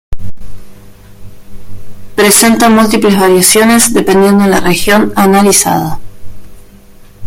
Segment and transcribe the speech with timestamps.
[2.15, 5.99] Presenta múltiples variaciones dependiendo de la región analizada.